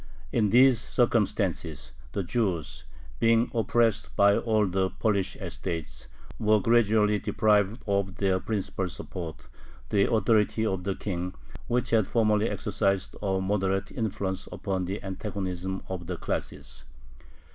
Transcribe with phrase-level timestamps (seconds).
[0.31, 2.85] In these circumstances the Jews,
[3.19, 6.07] being oppressed by all the Polish estates,
[6.39, 9.47] were gradually deprived of their principal support,
[9.89, 11.35] the authority of the king,
[11.67, 16.83] which had formerly exercised a moderating influence upon the antagonism of the classes.